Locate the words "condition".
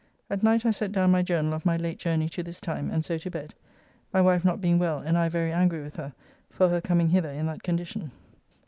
7.61-8.09